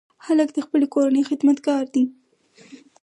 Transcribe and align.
هلک 0.25 0.49
د 0.53 0.57
خپلې 0.65 0.85
کورنۍ 0.93 1.21
خدمتګار 1.29 1.83
دی. 1.93 2.03